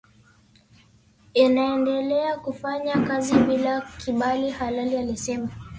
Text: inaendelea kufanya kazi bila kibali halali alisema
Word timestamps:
inaendelea 1.33 2.37
kufanya 2.37 2.93
kazi 2.93 3.33
bila 3.37 3.81
kibali 3.81 4.49
halali 4.49 4.97
alisema 4.97 5.49